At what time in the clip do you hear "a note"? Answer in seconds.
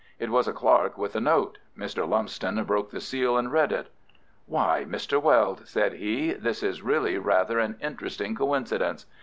1.15-1.59